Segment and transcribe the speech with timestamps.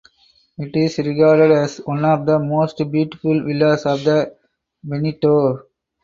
[0.57, 4.35] It is regarded as one of the most beautiful villas of the
[4.83, 5.61] Veneto.